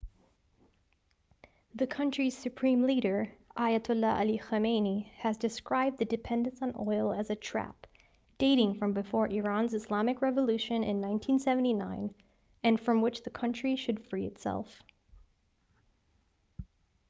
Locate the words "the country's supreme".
1.75-2.87